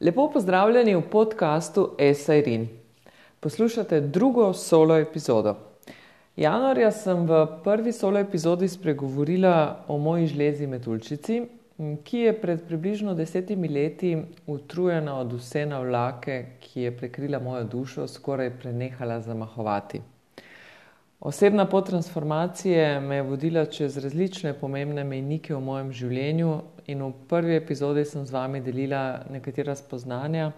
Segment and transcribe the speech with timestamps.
[0.00, 2.68] Lepo pozdravljeni v podkastu Esairin.
[3.40, 5.54] Poslušate drugo solo epizodo.
[6.36, 11.38] Januarja sem v prvi solo epizodi spregovorila o moji žlezi metulčici,
[12.04, 14.12] ki je pred približno desetimi leti
[14.46, 20.02] utrujena od vse navlake, ki je prekrila mojo dušo, skoraj prenehala zamahovati.
[21.20, 27.12] Osebna pot transformacije me je vodila čez različne pomembne mejnike v mojem življenju, in v
[27.28, 30.52] prvi epizodi sem z vami delila nekatera spoznanja,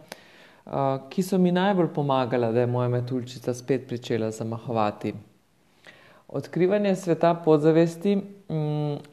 [1.08, 5.14] ki so mi najbolj pomagala, da je moja metulčica spet pričela zamahovati.
[6.28, 8.18] Odkrivanje sveta podzavesti,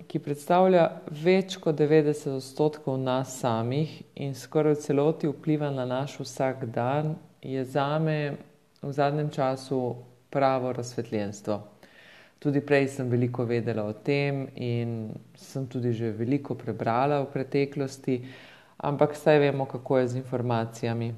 [0.08, 0.90] ki predstavlja
[1.24, 7.64] več kot devetdeset odstotkov nas samih in skoraj v celoti vpliva na naš vsakdan, je
[7.64, 8.36] zame
[8.82, 9.80] v zadnjem času
[10.30, 11.62] pravo razsvetljenstvo.
[12.40, 18.22] Tudi prej sem veliko vedela o tem in sem tudi že veliko prebrala v preteklosti,
[18.78, 21.14] ampak saj vemo, kako je z informacijami.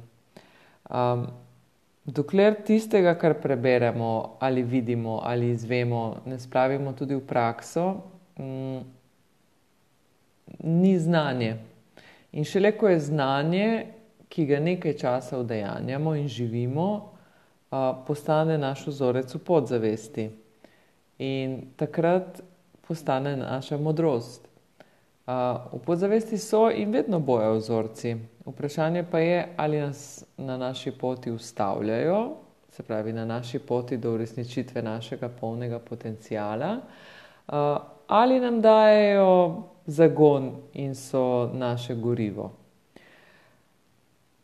[2.08, 7.96] dokler tistega, kar preberemo ali vidimo ali izvemo, ne spravimo tudi v prakso,
[10.64, 11.58] ni znanje.
[12.32, 13.86] In šele ko je znanje,
[14.30, 17.12] ki ga nekaj časa udejanjamo in živimo,
[18.08, 20.30] postane naš vzorec v podzavesti.
[21.18, 22.42] In takrat
[22.88, 24.48] postane naša modrost.
[25.72, 28.16] v podzavesti so in vedno bojo vzorci.
[28.46, 32.36] Vprašanje pa je, ali nas na naši poti ustavljajo,
[32.70, 36.78] se pravi, na naši poti do uresničitve našega polnega potenciala,
[38.08, 42.52] ali nam dajejo zagon in so naše gorivo.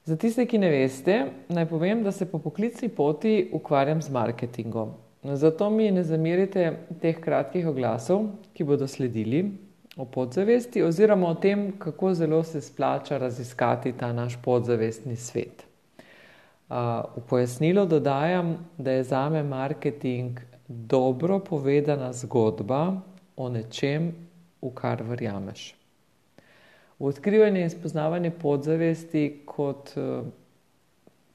[0.05, 4.91] Za tiste, ki ne veste, naj povem, da se po poklicni poti ukvarjam z marketingom.
[5.23, 9.45] Zato mi ne zamerite teh kratkih oglasov, ki bodo sledili,
[9.97, 15.63] o podzavesti oziroma o tem, kako zelo se splača raziskati ta naš podzavestni svet.
[17.15, 23.01] v pojasnilo dodajam, da je zame marketing dobro povedana zgodba
[23.37, 24.13] o nečem,
[24.61, 25.75] v kar verjameš.
[26.99, 29.93] Odkrivanje in spoznavanje podzavesti kot,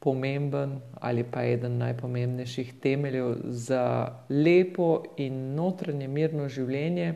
[0.01, 7.15] pomemben ali pa eden najpomembnejših temeljev za lepo in notranje mirno življenje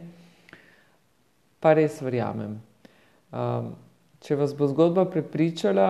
[1.61, 2.59] pa res verjamem.
[4.23, 5.89] če vas bo zgodba prepričala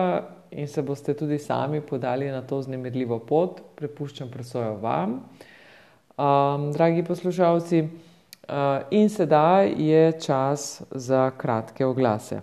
[0.51, 5.19] in se boste tudi sami podali na to vznemirljivo pot, prepuščam presojo vam.
[6.73, 7.87] dragi poslušalci,
[8.91, 12.41] in sedaj je čas za kratke oglase.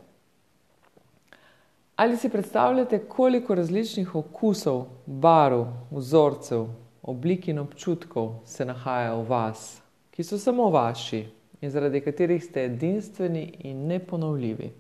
[2.01, 6.63] Ali si predstavljate, koliko različnih okusov, barv, vzorcev,
[7.03, 11.27] oblik in občutkov se nahaja v vas, ki so samo vaši
[11.61, 14.71] in zaradi katerih ste edinstveni in neponovljivi?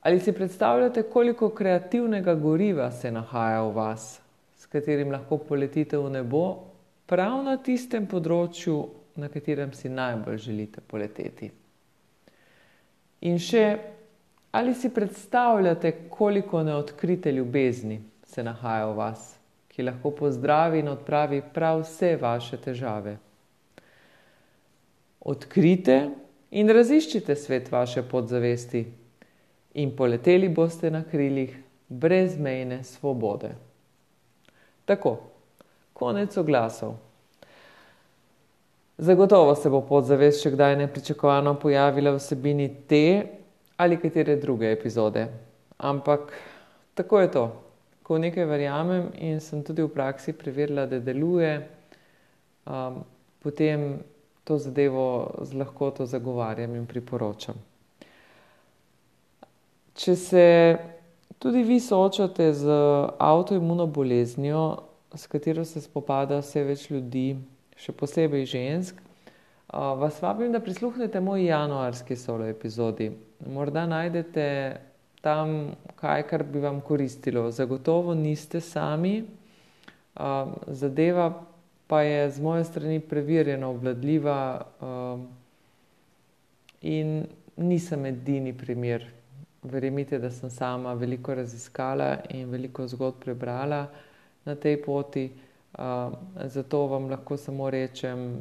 [0.00, 4.20] Ali si predstavljate, koliko kreativnega goriva se nahaja v vas,
[4.56, 6.44] s katerim lahko poletite v nebo
[7.06, 8.80] prav na tistem področju,
[9.14, 11.52] na katerem si najbolj želite poleteti?
[13.20, 13.78] In še,
[14.52, 19.36] ali si predstavljate, koliko neodkrite ljubezni se nahaja v vas,
[19.68, 23.16] ki lahko pozdravi in odpravi prav vse vaše težave?
[25.20, 26.10] Odkrijte
[26.50, 28.84] in raziščite svet vaše podzavesti
[29.74, 31.56] in poleteli boste na krilih
[31.88, 33.54] brezmejne svobode.
[34.84, 35.16] Tako,
[35.92, 36.94] konec oglasov.
[38.98, 43.06] Zagotovo se bo podzavest še kdaj nepričakovano pojavila v vsebini te
[43.82, 45.26] ali katere druge epizode.
[45.78, 46.32] Ampak
[46.94, 47.44] tako je to.
[48.02, 51.52] Ko nekaj verjamem in sem tudi v praksi preverila, da deluje,
[53.42, 54.02] potem
[54.44, 57.58] to zadevo z lahkoto zagovarjam in priporočam.
[59.94, 60.46] Če se
[61.38, 62.78] tudi vi soočate z
[63.18, 64.82] avtoimuno boleznijo,
[65.14, 67.36] s katero se spopada vse več ljudi,
[67.76, 69.02] še posebej žensk,
[69.72, 73.12] vas vabim, da prisluhnete moji januarski solo epizodi.
[73.46, 74.76] Morda najdete
[75.20, 77.50] tam kaj, kar bi vam koristilo.
[77.50, 79.24] Zagotovo niste sami,
[80.66, 81.32] zadeva
[81.86, 84.66] pa je z moje strani preverjeno obvladljiva,
[86.82, 87.26] in
[87.56, 89.06] nisem edini primer.
[89.62, 93.86] Verjemite, da sem sama veliko raziskala in veliko zgodb prebrala
[94.44, 95.28] na tej poti,
[96.44, 98.40] zato vam lahko samo rečem,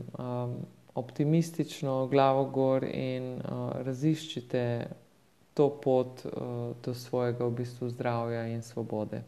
[0.95, 3.37] optimistično, glavo gor in,
[3.85, 4.63] raziščite
[5.53, 6.23] to pot,
[6.83, 9.23] do svojega v bistvu zdravja in svobode.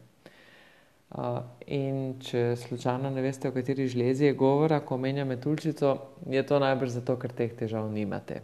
[1.66, 6.58] in če slučajno ne veste, o kateri žlezi je govora, ko omenjam metulčico, je to
[6.58, 8.40] najbrž zato, ker teh težav nimate.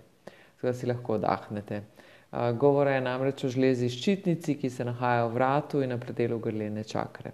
[0.63, 1.83] Da si lahko oddahnete.
[2.61, 6.85] Govora je namreč o žlezi ščitnici, ki se nahaja v vratu in na predelu grlene
[6.85, 7.33] čakre.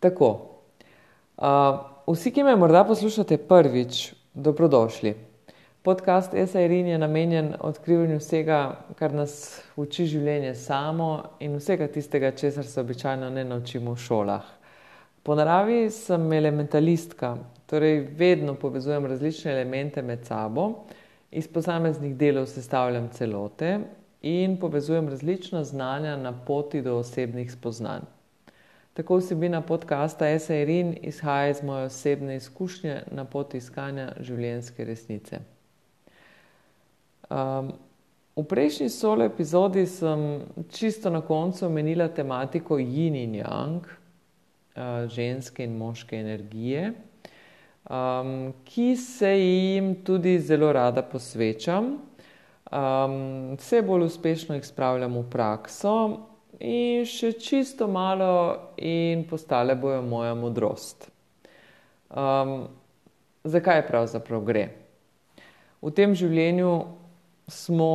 [0.00, 0.30] Tako.
[2.10, 5.14] Vsi, ki me morda poslušate prvič, dobrodošli.
[5.82, 8.56] Podcast Esairin je namenjen odkrivanju vsega,
[8.98, 9.34] kar nas
[9.78, 14.42] uči življenje samo in vsega tistega, česar se običajno ne naučimo v šolah.
[15.22, 17.36] Po naravi sem elementalistka,
[17.70, 20.70] torej vedno povezujem različne elemente med sabo,
[21.30, 23.76] iz posameznih delov sestavljam celote
[24.22, 28.10] in povezujem različna znanja na poti do osebnih spoznanj.
[28.94, 35.40] Tako vsebina podcasta Esairin izhaja iz moje osebne izkušnje na poti iskanja življenjske resnice.
[37.30, 37.72] Um,
[38.36, 40.42] v prejšnji solo epizodi sem
[40.72, 46.92] čisto na koncu omenila tematiko yin in yang, uh, ženske in moške energije
[47.90, 51.98] um, ki se jim tudi zelo rada posvečam.
[52.70, 55.94] Um, vse bolj uspešno jih spravljam v prakso,
[56.58, 61.10] in še čisto malo, in postale bojo moja modrost.
[62.10, 62.68] Um,
[63.44, 64.66] zakaj pravzaprav gre?
[65.80, 66.72] V tem življenju
[67.48, 67.92] smo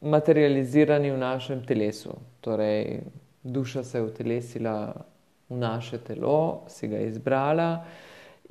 [0.00, 3.02] materializirani v našem telesu, torej
[3.42, 4.94] duša se je utelesila
[5.50, 7.84] v naše telo, si ga izbrala.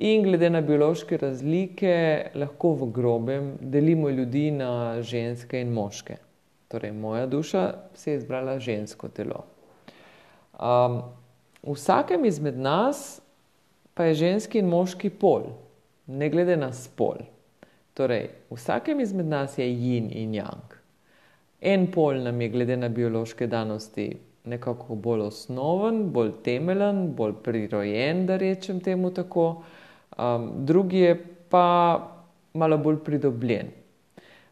[0.00, 6.16] In glede na biološke razlike, lahko v grobem delimo ljudi na ženske in moške.
[6.70, 7.64] Torej, moja duša
[7.94, 9.42] si je izbrala žensko telo.
[10.54, 11.02] Um,
[11.62, 13.20] v vsakem izmed nas
[13.94, 15.50] pa je ženski in moški pol,
[16.06, 17.18] ne glede na spol.
[17.98, 20.78] Torej, v vsakem izmed nas je yin in yang.
[21.60, 24.12] En pol nam je glede na biološke danosti
[24.44, 29.62] nekako bolj osnoven, bolj temeljen, bolj prirojen, da rečem temu tako,
[30.16, 31.18] um, drugi je
[31.50, 31.66] pa
[32.54, 33.74] malo bolj pridobljen.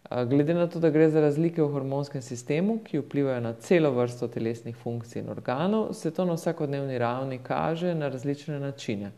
[0.09, 4.29] Glede na to, da gre za razlike v hormonskem sistemu, ki vplivajo na celo vrsto
[4.29, 9.11] telesnih funkcij in organov, se to na vsakodnevni ravni kaže na različne načine.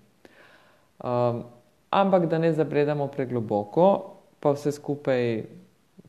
[0.99, 1.45] Um,
[1.91, 3.87] ampak da ne zabredamo pregloboko,
[4.41, 5.45] pa vse skupaj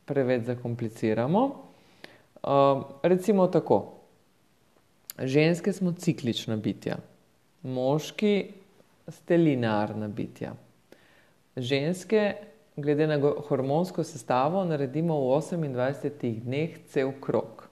[0.04, 1.44] preveč zakompliciramo.
[2.42, 3.84] Um, recimo tako.
[5.18, 6.96] Ženske smo ciklična bitja,
[7.62, 8.46] moški
[9.08, 10.54] ste linearna bitja.
[11.56, 12.34] Ženske,
[12.76, 17.68] glede na hormonsko sestavo, naredimo v 28 dneh cel krog.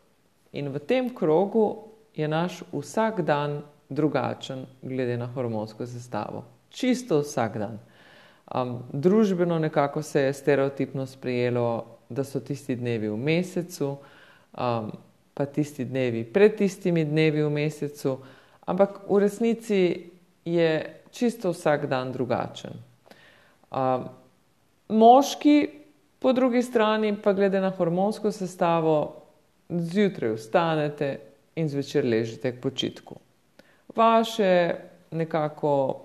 [0.52, 6.44] In v tem krogu je naš vsak dan drugačen, glede na hormonsko sestavo.
[6.70, 7.78] Čisto vsak dan.
[8.54, 13.96] Um, družbeno nekako se je stereotipno sprejelo, da so tisti dnevi v mesecu.
[14.58, 14.90] Um,
[15.34, 18.18] pa tisti dnevi pred tistimi dnevi v mesecu,
[18.66, 19.80] ampak v resnici
[20.44, 20.70] je
[21.10, 22.74] čisto vsak dan drugačen.
[23.70, 24.04] Uh,
[24.90, 25.68] moški,
[26.18, 29.22] po drugi strani, pa glede na hormonsko sestavo,
[29.68, 31.08] zjutraj vstanete
[31.56, 33.16] in zvečer ležite k počitku.
[33.96, 34.74] Vaše
[35.10, 36.00] nekako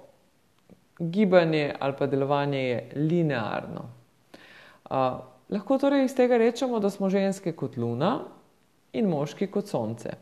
[1.00, 3.90] gibanje ali pa delovanje je linearno.
[4.90, 4.96] Uh,
[5.50, 8.20] lahko torej iz tega rečemo, da smo ženske kot luna,
[8.96, 10.14] in moški kot sonce.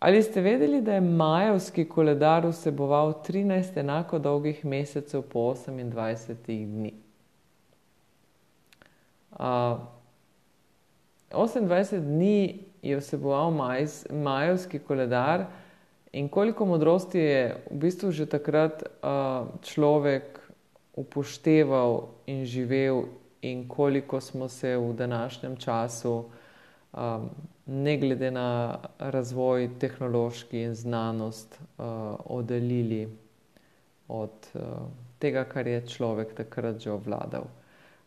[0.00, 6.94] Ali ste vedeli, da je majevski koledar vseboval 13 enako dolgih mesecev po 28 dni?
[9.40, 9.80] Uh,
[11.30, 15.46] 28 dni je vseboval majs, majevski koledar,
[16.12, 20.40] in koliko modrosti je v bistvu že takrat uh, človek
[20.92, 23.04] upošteval in živel,
[23.42, 26.24] in koliko smo se v današnjem času
[26.92, 27.30] um,
[27.66, 31.84] ne glede na razvoj tehnološki in znanost, uh,
[32.24, 33.08] oddaljili
[34.08, 34.60] od uh,
[35.18, 37.48] tega, kar je človek takrat že obvladal.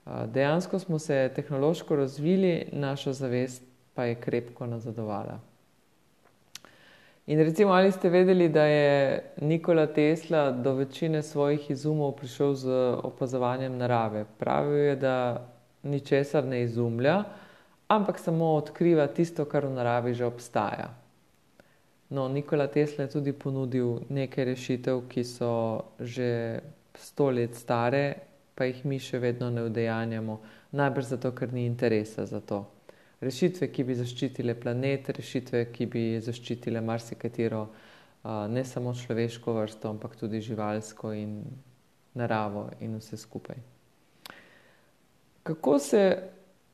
[0.05, 5.39] Dejansko smo se tehnološko razvili, naša zavest pa je krepko nazadovala.
[7.27, 12.69] In recimo, ali ste vedeli, da je Nikola Tesla do večine svojih izumov prišel z
[13.03, 14.25] opazovanjem narave?
[14.37, 15.47] Pravil je, da
[15.83, 17.23] ničesar ne izumlja,
[17.87, 20.89] ampak samo odkriva tisto, kar v naravi že obstaja.
[22.09, 26.59] No, Nikola Tesla je tudi ponudil nekaj rešitev, ki so že
[26.95, 30.39] sto let stare, pa jih mi še vedno ne udejanjamo,
[30.71, 32.63] najbrž zato, ker ni interesa za to.
[33.23, 37.67] Rešitve, ki bi zaščitile planet, rešitve, ki bi zaščitile marsikatero,
[38.51, 41.37] ne samo človeško vrsto, ampak tudi živalsko in
[42.19, 43.57] naravo in vse skupaj.
[45.43, 46.03] Kako se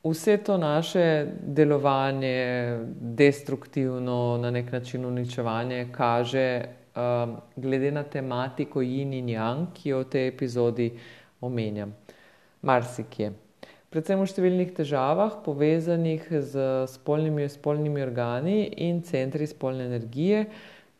[0.04, 6.64] vse to naše delovanje, destruktivno, na nek način uničevanje, kaže
[6.96, 10.90] um, glede na tematiko Yin in Yang, ki jo v tej epizodi
[11.40, 11.94] omenjam.
[12.62, 13.32] Marsikje.
[13.90, 20.44] predvsem v številnih težavah, povezanih z spolnimi, spolnimi organi in centri spolne energije,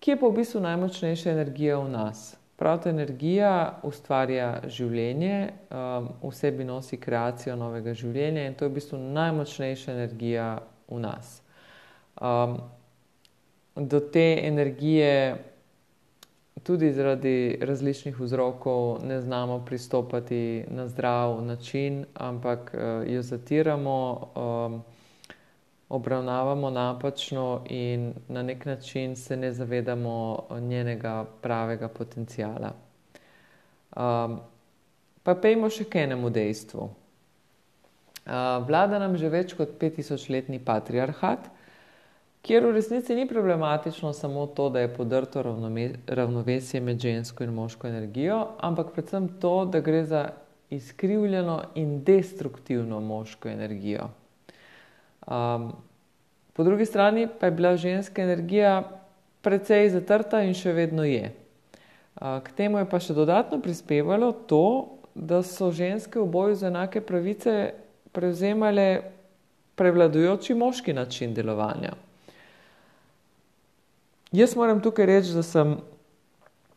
[0.00, 2.40] ki je pa v bistvu najmočnejša energija v nas.
[2.58, 8.72] Prav ta energija ustvarja življenje, um, v sebi nosi kreacijo novega življenja in to je
[8.72, 10.48] v bistvu najmočnejša energija
[10.90, 11.38] v nas.
[12.20, 12.58] Um,
[13.76, 15.49] do te energije
[16.62, 24.82] tudi zaradi različnih vzrokov ne znamo pristopati na zdrav način, ampak uh, jo zatiramo, um,
[25.88, 32.72] obravnavamo napačno in na nek način se ne zavedamo njenega pravega potencijala.
[33.96, 34.40] Um,
[35.22, 36.82] pa pejmo še k enemu dejstvu.
[36.82, 36.92] Uh,
[38.66, 41.50] vlada nam že več kot 5000-letni patriarhat
[42.42, 45.42] kjer v resnici ni problematično samo to, da je podrto
[46.06, 50.28] ravnovesje med žensko in moško energijo, ampak predvsem to, da gre za
[50.70, 54.08] izkrivljeno in destruktivno moško energijo.
[55.26, 55.72] Um,
[56.52, 58.82] po drugi strani pa je bila ženska energija
[59.42, 61.32] precej zatrta in še vedno je.
[62.20, 66.68] Uh, k temu je pa še dodatno prispevalo to, da so ženske v boju za
[66.68, 67.72] enake pravice
[68.12, 69.02] prevzemale
[69.74, 71.92] prevladujoči moški način delovanja.
[74.32, 75.72] Jaz moram tukaj reči, da sem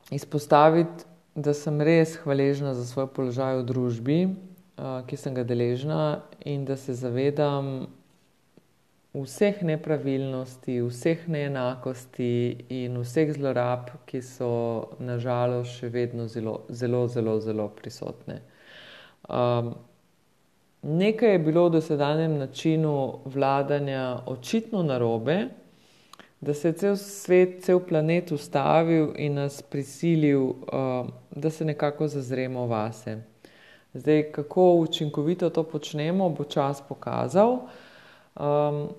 [0.09, 1.05] izpostaviti,
[1.35, 4.17] da sem res hvaležna za svoj položaj v družbi,
[5.05, 7.85] ki sem ga deležna in da se zavedam
[9.13, 17.37] vseh nepravilnosti, vseh neenakosti in vseh zlorab, ki so nažalost še vedno zelo, zelo, zelo,
[17.37, 18.41] zelo prisotne.
[19.29, 19.75] Um,
[20.81, 22.95] nekaj je bilo v dosedanjem načinu
[23.29, 25.43] vladanja očitno narobe,
[26.43, 32.07] da se je cel svet, cel planet ustavil in nas prisilil, uh, da se nekako
[32.07, 33.17] zazremo vase.
[33.93, 37.59] Zdaj, kako učinkovito to počnemo, bo čas pokazal.
[38.35, 38.89] Um,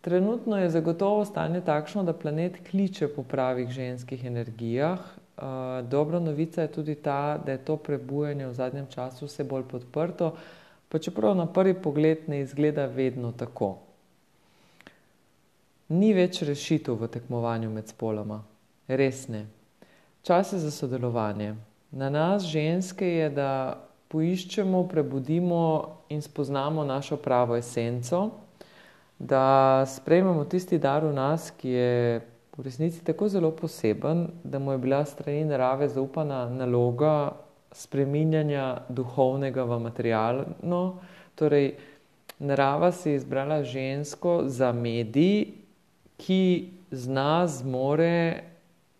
[0.00, 4.98] trenutno je zagotovo stanje takšno, da planet kliče po pravih ženskih energijah.
[4.98, 5.42] Uh,
[5.88, 10.36] dobra novica je tudi ta, da je to prebujanje v zadnjem času vse bolj podprto,
[10.88, 13.78] pa čeprav na prvi pogled ne izgleda vedno tako
[15.92, 18.40] ni več rešitev v tekmovanju med spoloma,
[18.88, 19.44] res ne.
[20.24, 21.54] Čas je za sodelovanje.
[21.92, 23.76] Na nas, ženske, je, da
[24.12, 25.62] poiščemo, prebudimo
[26.12, 28.30] in spoznamo našo pravo esenco,
[29.18, 32.20] da sprejmemo tisti dar v nas, ki je
[32.56, 37.32] v resnici tako zelo poseben, da mu je bila strani narave zaupana naloga
[37.72, 40.82] spreminjanja duhovnega v materialno.
[41.34, 41.72] Torej,
[42.38, 45.61] narava si je izbrala žensko za medij
[46.22, 48.42] ki zna, zmore,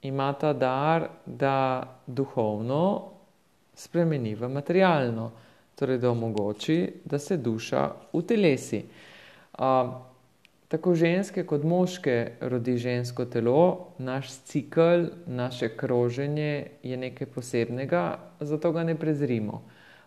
[0.03, 3.13] ima ta dar, da duhovno
[3.75, 5.31] spremeni v materialno,
[5.79, 8.83] torej da omogoči, da se duša utelesi.
[9.59, 9.93] Uh,
[10.69, 18.73] tako ženske kot moške rodi žensko telo, naš cikl, naše kroženje je nekaj posebnega, zato
[18.73, 19.63] ga ne prezrimo.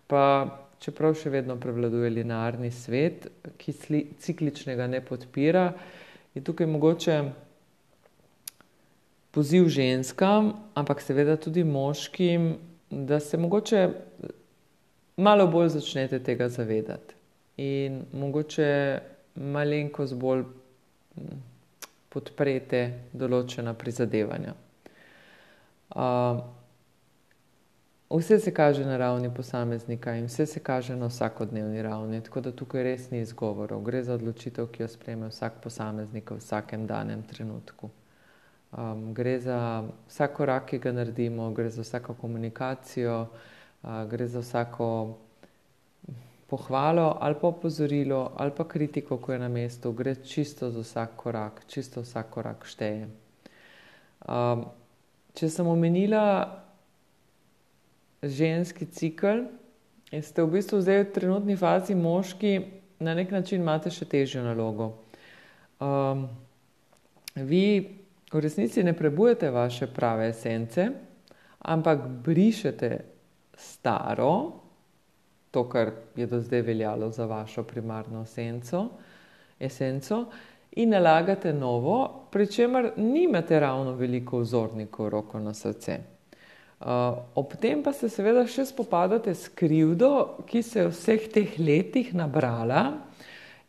[0.08, 0.24] Pa
[0.82, 3.74] čeprav še vedno prevladuje linearni svet, ki
[4.20, 5.70] cikličnega ne podpira,
[6.36, 7.24] je tukaj mogoče
[9.32, 12.56] poziv ženskam, ampak seveda tudi moškim,
[12.90, 13.90] da se mogoče
[15.18, 17.16] malo bolj začnete tega zavedati
[17.58, 19.00] in mogoče
[19.36, 20.44] malenkost bolj
[22.10, 22.82] podprete
[23.14, 24.54] določena prizadevanja.
[25.96, 26.40] Uh,
[28.10, 32.52] Vse se kaže na ravni posameznika in vse se kaže na vsakodnevni ravni, tako da
[32.52, 33.82] tukaj res ni izgovorov.
[33.82, 37.90] Gre za odločitev, ki jo sprejme vsak posameznik v vsakem danem trenutku.
[38.78, 44.40] Um, gre za vsak korak, ki ga naredimo, gre za vsako komunikacijo, uh, gre za
[44.40, 45.18] vsako
[46.48, 49.92] pohvalo ali pa opozorilo ali pa kritiko, ko je na mestu.
[49.92, 53.10] Gre čisto za vsak korak, čisto vsak korak šteje.
[54.30, 54.66] Um,
[55.34, 56.65] če sem omenila
[58.26, 59.46] ženski cikl
[60.12, 62.60] in ste v bistvu zdaj v trenutni fazi moški,
[63.00, 64.92] na nek način imate še težjo nalogo.
[65.84, 66.28] Um,
[67.36, 67.66] vi
[68.32, 70.88] v resnici ne prebujete vaše prave esence,
[71.60, 72.92] ampak brišete
[73.58, 74.32] staro,
[75.52, 78.90] to, kar je do zdaj veljalo za vašo primarno esenco,
[79.60, 80.26] esenco
[80.76, 86.15] in nalagate novo, pri čemer nimate ravno veliko vzornikov roko na srce.
[86.76, 91.28] Uh, ob tem pa se seveda še spopadate s krivdo, ki se je v vseh
[91.32, 93.00] teh letih nabrala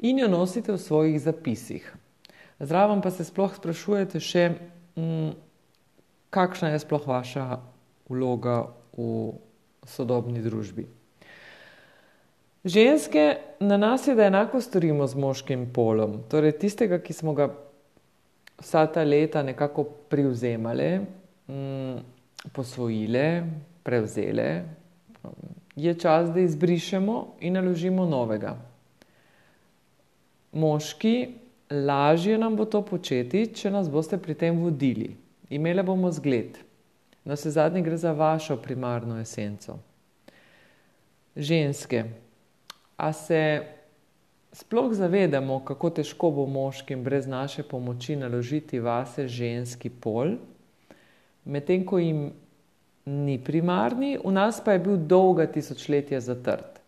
[0.02, 1.86] in jo nosite v svojih zapisih.
[2.58, 4.44] Zraven pa se sploh sprašujete še,
[4.98, 5.30] m, mm,
[6.34, 7.60] kakšna je sploh vaša
[8.10, 9.36] vloga v
[9.86, 10.88] sodobni družbi.
[12.66, 17.52] Ženske na nas je, da enako storimo z moškim polom, torej tistega, ki smo ga
[18.58, 21.06] vsa ta leta nekako privzemali,
[21.46, 22.15] mm,
[22.52, 23.42] posvojili,
[23.82, 24.62] prevzeli,
[25.76, 28.56] je čas, da izbrišemo in naložimo novega.
[30.52, 31.28] Moški,
[31.70, 35.10] lažje nam bo to početi, če nas boste pri tem vodili.
[35.50, 36.58] Imeli bomo zgled.
[37.24, 39.76] Na vse zadnje gre za vašo primarno esenco.
[41.36, 42.04] Ženske,
[42.96, 43.40] a se
[44.52, 50.38] sploh zavedamo, kako težko bo moškim brez naše pomoči naložiti vase ženski pol,
[51.46, 52.32] medtem ko jim
[53.06, 56.80] ni primarni, v nas pa je bil dolga tisočletja zatrt.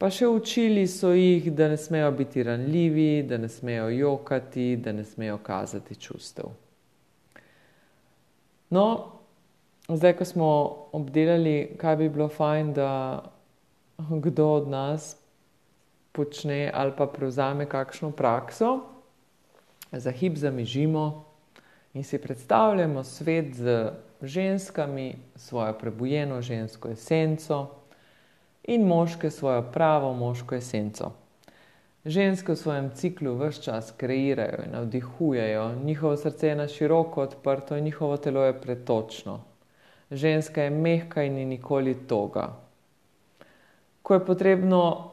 [0.00, 4.92] Pa še učili so jih, da ne smejo biti ranljivi, da ne smejo jokati, da
[4.96, 6.48] ne smejo kazati čustev.
[8.70, 8.86] No,
[9.88, 10.48] zdaj, ko smo
[10.96, 12.90] obdelali, kaj bi bilo fajn, da
[13.98, 15.16] kdo od nas
[16.12, 18.80] počne ali pa prevzame kakšno prakso,
[19.92, 21.29] za hip zamižimo
[21.94, 23.90] in si predstavljamo svet z
[24.22, 27.66] ženskami, svojo prebujeno žensko esenco
[28.64, 31.12] in moške svojo pravo moško esenco.
[32.04, 37.76] Ženske v svojem ciklu vse čas kreirajo in navdihujejo, njihovo srce je na široko odprto
[37.76, 39.40] in njihovo telo je pretočno.
[40.10, 42.56] Ženska je mehka in ni nikoli toga.
[44.02, 45.10] Ko je potrebno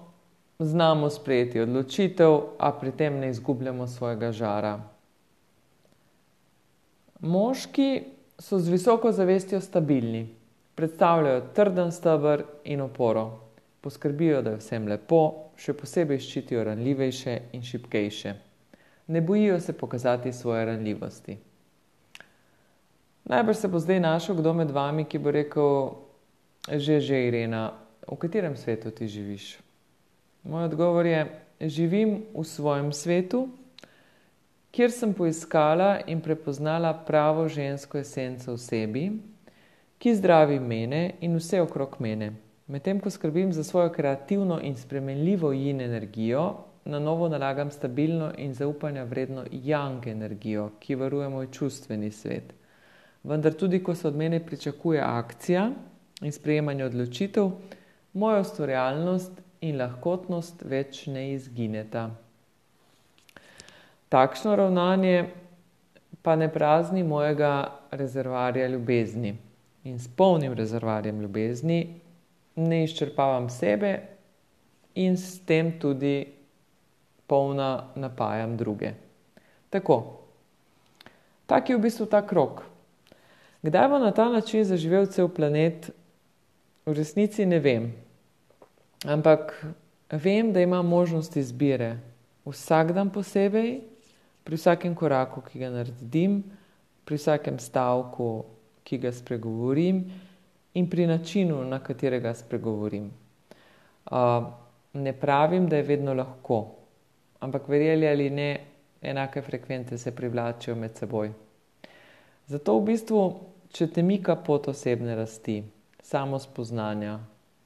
[0.60, 4.80] znamo sprejeti odločitev, a pri tem ne izgubljamo svojega žara.
[7.22, 8.04] Moški
[8.40, 10.28] so z visoko zavestjo stabilni,
[10.76, 13.40] predstavljajo trden stebr in oporo,
[13.82, 15.22] poskrbijo, da je vsem lepo,
[15.58, 18.34] še posebej ščitijo ranljivejše in šipkejše.
[19.08, 21.38] Ne bojijo se pokazati svoje ranljivosti.
[23.26, 25.98] Najbrž se bo zdaj našel kdo med vami, ki bo rekel:
[26.68, 27.72] Že, že, Irena,
[28.08, 29.58] v katerem svetu ti živiš?
[30.44, 31.26] Moj odgovor je:
[31.62, 33.48] živim v svojem svetu,
[34.72, 39.06] kjer sem poiskala in prepoznala pravo žensko esenco v sebi,
[39.98, 42.34] ki zdravi mene in vse okrog mene.
[42.68, 48.54] Medtem ko skrbim za svojo kreativno in spremenljivo jin energijo, na novo nalagam stabilno in
[48.54, 52.54] zaupanja vredno yang energijo, ki varuje moj čustveni svet.
[53.24, 55.72] Vendar tudi, ko se od mene pričakuje akcija
[56.22, 57.52] in sprejemanje odločitev,
[58.14, 62.10] moja ustvarjalnost in lahkotnost več ne izgineta.
[64.10, 65.30] Takšno ravnanje
[66.22, 69.38] pa ne prazni mojega rezervarja ljubezni
[69.84, 72.00] in s polnim rezervarjem ljubezni
[72.56, 74.00] ne izčrpavam sebe
[74.96, 76.26] in s tem tudi
[77.28, 78.92] polna napajam druge.
[79.70, 80.20] Tako,
[81.46, 82.64] tak je v bistvu ta krok.
[83.62, 85.92] Kdaj bo na ta način zaživel cel planet,
[86.86, 87.92] v resnici ne vem.
[89.06, 89.66] Ampak
[90.12, 91.98] vem, da imam možnost izbire
[92.46, 93.82] vsak dan posebej,
[94.48, 96.40] pri vsakem koraku, ki ga naredim,
[97.04, 98.30] pri vsakem stavku,
[98.88, 100.06] ki ga spregovorim,
[100.80, 103.10] in pri načinu, na katerega spregovorim.
[104.08, 104.46] Uh,
[104.94, 106.62] ne pravim, da je vedno lahko,
[107.44, 108.52] ampak verjeli ali ne,
[109.02, 111.34] enake frekvence se privlačijo med seboj.
[112.48, 113.24] Zato v bistvu,
[113.76, 115.58] če te mika pot osebne rasti,
[116.00, 117.18] samo spoznanja,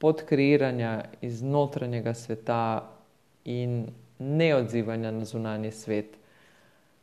[0.02, 2.64] podkreiranja iz notranjega sveta
[3.44, 3.84] in
[4.18, 6.18] neodzivanja na zunanji svet.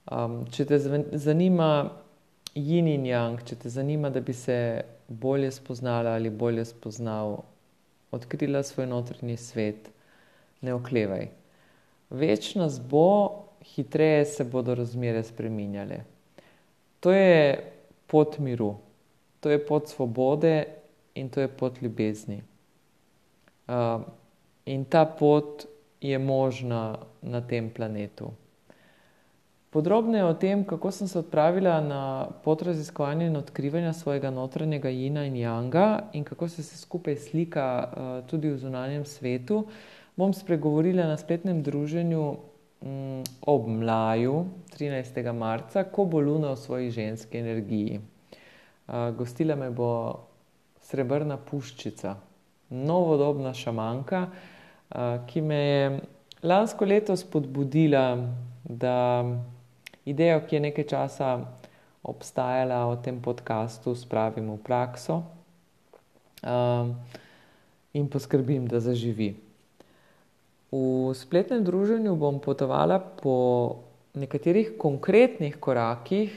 [0.09, 1.69] Um, če te zanima
[2.57, 4.57] yin in yang, če te zanima, da bi se
[5.07, 7.43] bolje spoznala ali bolje spoznal,
[8.11, 9.91] odkrila svoj notranji svet,
[10.65, 11.29] ne oklevaj.
[12.09, 13.45] Več nas bo,
[13.75, 16.01] hitreje se bodo razmere spreminjale.
[17.05, 17.53] To je
[18.09, 18.73] pot miru,
[19.39, 20.55] to je pot svobode
[21.15, 22.41] in to je pot ljubezni.
[23.69, 24.01] Uh,
[24.65, 25.67] in ta pot
[26.01, 28.33] je možna na tem planetu.
[29.69, 35.25] Podrobneje o tem, kako sem se odpravila na pot raziskovanja in odkrivanja svojega notranjega jina
[35.25, 39.67] in janga in kako se vse skupaj slika uh, tudi v zunanjem svetu,
[40.17, 42.23] bom spregovorila na spletnem druženju
[42.81, 45.33] um, ob mlaju 13.
[45.33, 47.99] marca, ko bo Luna v svoji ženski energiji.
[48.87, 50.17] Uh, gostila me bo
[50.81, 52.15] srebrna puščica
[52.69, 54.27] novodobna šamanka,
[55.27, 56.01] ki me je
[56.43, 58.17] lansko leto spodbudila,
[58.65, 59.23] da
[60.09, 61.27] idejo, ki je nekaj časa
[62.03, 65.23] obstajala o tem podkastu, spravim v prakso
[67.93, 69.35] in poskrbim, da zaživi.
[70.69, 73.35] V spletnem druženju bom potovala po
[74.13, 76.33] nekaterih konkretnih korakih,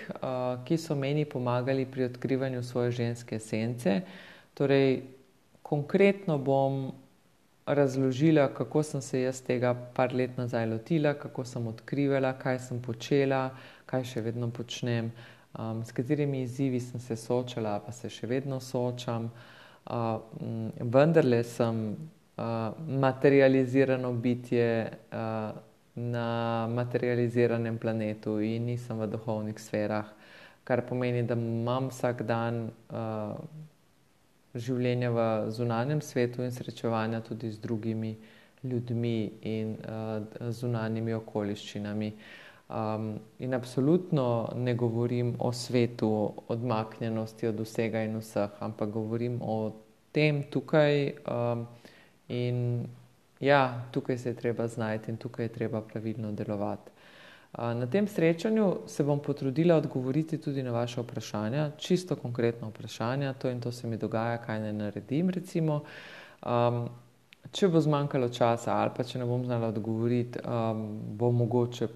[0.64, 4.00] ki so meni pomagali pri odkrivanju svoje ženske esence.
[4.56, 5.04] Torej,
[5.62, 6.92] konkretno bom
[7.66, 12.82] razložila, kako sem se jaz tega par let nazaj lotila, kako sem odkrivala, kaj sem
[12.82, 13.50] počela,
[13.86, 15.12] kaj še vedno počnem,
[15.58, 19.30] um, s katerimi izzivi sem se soočala, pa se še vedno soočam.
[19.82, 20.18] Uh,
[20.78, 22.44] vendarle sem uh,
[22.88, 24.68] materializirano bitje
[25.12, 25.58] uh,
[25.94, 30.06] na materializiranem planetu in nisem v duhovnih sferah,
[30.64, 32.70] kar pomeni, da imam vsak dan.
[32.90, 33.70] Uh,
[34.54, 38.16] življenja v zunanjem svetu in srečevanja tudi z drugimi
[38.62, 42.12] ljudmi in uh, zunanjimi okoliščinami.
[42.72, 49.72] Um, in absolutno ne govorim o svetu, odmaknjenosti od vsega in vseh, ampak govorim o
[50.12, 51.12] tem tukaj.
[51.26, 51.66] Um,
[52.28, 52.86] in
[53.40, 56.91] ja, tukaj se je treba znajti in tukaj je treba pravilno delovati.
[57.52, 63.50] Na tem srečanju se bom potrudila odgovoriti tudi na vaše vprašanja, čisto konkretno vprašanja, to
[63.50, 65.30] in to se mi dogaja, kaj naj naredim.
[65.30, 65.82] Recimo,
[66.46, 66.88] um,
[67.52, 70.86] če bo zmanjkalo časa ali pa če ne bom znala odgovoriti, um,
[71.18, 71.88] bom mogoče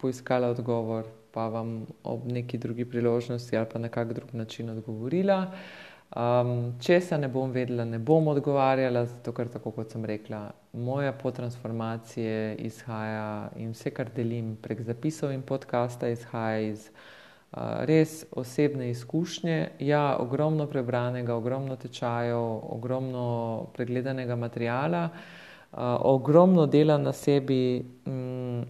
[0.00, 1.04] poiskala odgovor,
[1.36, 5.42] pa vam ob neki drugi priložnosti ali pa na kak drug način odgovorila.
[5.42, 10.04] Uh, Um, če se ne bom vedela, ne bom odgovarjala, zato ker, tako kot sem
[10.06, 10.44] rekla,
[10.78, 17.82] moja pot transformacije izhaja in vse, kar delim prek zapisov in podcasta, izhaja iz uh,
[17.90, 19.58] res osebne izkušnje.
[19.82, 23.26] Ja, ogromno prebranega, ogromno tečajev, ogromno
[23.74, 27.82] pregledanega materijala, uh, ogromno dela na sebi.
[28.06, 28.62] Um,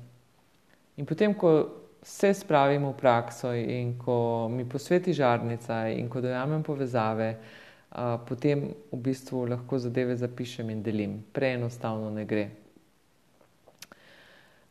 [0.96, 1.58] in potem, ko
[2.04, 8.68] vse spravim v prakso in ko mi posveti žarnica in ko dojamem povezave, uh, potem
[8.92, 11.22] v bistvu lahko zadeve zapišem in delim.
[11.32, 12.50] Prej enostavno ne gre.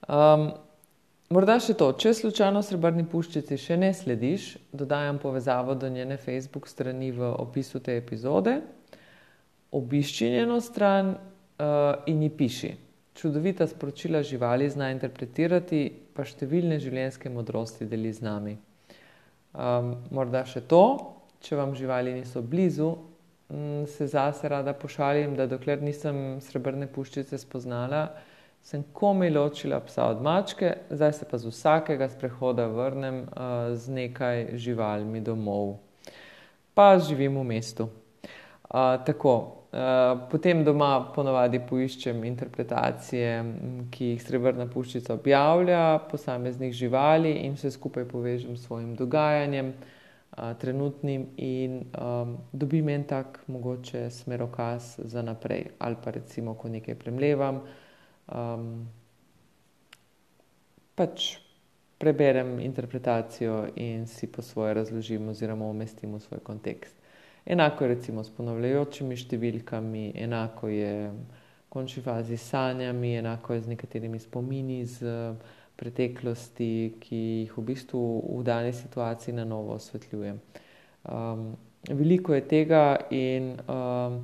[0.03, 0.51] Um,
[1.33, 6.69] morda še to, če slučajno srebrni puščici še ne slediš, dodajam povezavo do njene Facebook
[6.69, 8.59] strani v opisu te epizode.
[9.73, 12.73] Obišči njeno stran uh, in ji piši.
[13.17, 18.53] Čudovita sporočila živali zna interpretirati pa številne življenjske modrosti deli z nami.
[19.53, 20.83] Um, morda še to,
[21.45, 27.37] če vam živali niso blizu, um, se zase rada pošalim, da dokler nisem srebrne puščice
[27.41, 28.07] spoznala,
[28.63, 33.97] sem komaj ločila psa od mačke, zdaj se pa z vsakega sprehoda vrnem uh, z
[33.97, 35.77] nekaj živalmi domov.
[36.73, 37.89] Pa živim v mestu.
[38.69, 43.29] Uh, tako, Eh, potem doma ponovadi poiščem interpretacije,
[43.89, 45.79] ki jih srebrna puščica objavlja,
[46.11, 53.07] posameznih živali in vse skupaj povežem s svojim dogajanjem, uh, trenutnim in um, dobim en
[53.09, 55.71] tak mogoče smerokaz za naprej.
[55.79, 57.63] Ali pa recimo, ko nekaj premlevam,
[58.29, 58.71] um,
[60.93, 61.31] pač
[61.97, 67.02] preberem interpretacijo in si po svoje razložim oziroma umestim v svoj kontekst.
[67.45, 71.41] Enako je recimo s ponavljajočimi številkami, enako je v
[71.73, 75.01] končni fazi s sanjami, enako je z nekaterimi spomini iz
[75.75, 78.03] preteklosti, ki jih v bistvu
[78.37, 80.39] v dani situaciji na novo osvetljujem.
[81.03, 81.57] Um,
[81.89, 84.21] veliko je tega in um,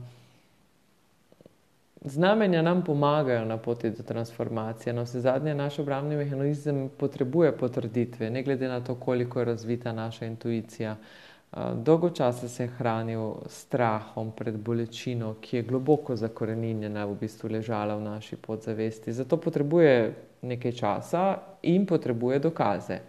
[2.05, 4.93] znamenja nam pomagajo na poti do transformacije.
[4.93, 9.91] Na vse zadnje naš obramni mehanizem potrebuje potrditve, ne glede na to, koliko je razvita
[9.93, 10.95] naša intuicija.
[11.75, 17.49] Dolgo časa se je hranil s strahom pred bolečino, ki je globoko zakorenjena, v bistvu
[17.49, 19.13] ležala v naši podzavesti.
[19.13, 22.99] Zato potrebuje nekaj časa in potrebuje dokaze.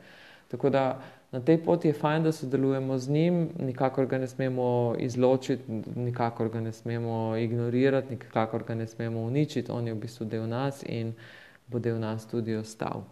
[0.48, 4.94] Tako da na tej poti je fajn, da sodelujemo z njim, nikakor ga ne smemo
[4.98, 9.70] izločiti, nikakor ga ne smemo ignorirati, nikakor ga ne smemo uničiti.
[9.70, 11.12] On je v bistvu del nas in
[11.66, 13.05] bo del nas tudi ostal.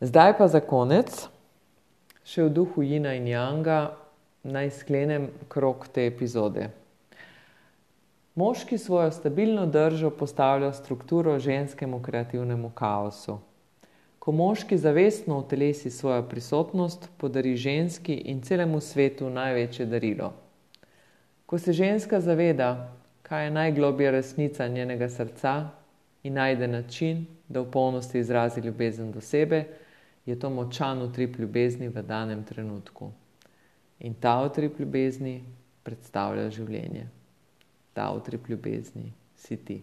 [0.00, 1.28] Zdaj pa za konec
[2.28, 3.96] še v duhu Jina in Janga,
[4.44, 6.68] naj sklenem krok te epizode.
[8.38, 13.38] Moški svojo stabilno držo postavlja strukturo ženskemu kreativnemu kaosu.
[14.18, 20.32] Ko moški zavestno utelesi svojo prisotnost, podari ženski in celemu svetu največje darilo.
[21.46, 25.70] Ko se ženska zaveda, kaj je najglobja resnica njenega srca
[26.22, 29.64] in najde način, da v polnosti izrazi ljubezen do sebe,
[30.28, 33.12] je to močan utrip ljubezni v danem trenutku.
[33.98, 35.40] In ta utrip ljubezni
[35.82, 37.06] predstavlja življenje.
[37.96, 39.78] Ta utrip ljubezni si ti.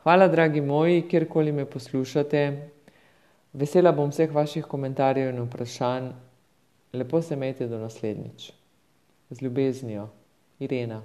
[0.00, 2.44] Hvala, dragi moji, kjerkoli me poslušate.
[3.52, 6.10] Vesela bom vseh vaših komentarjev in vprašanj.
[6.96, 8.50] Lepo se imejte do naslednjič.
[9.30, 10.08] Z ljubeznijo,
[10.58, 11.02] Irena.